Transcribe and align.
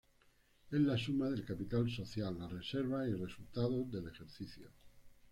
Es 0.71 0.79
la 0.81 0.97
suma 0.97 1.29
del 1.29 1.45
capital 1.45 1.87
social, 1.91 2.35
las 2.39 2.51
reservas 2.51 3.07
y 3.07 3.13
resultados 3.13 3.91
del 3.91 4.07
ejercicio. 4.07 4.71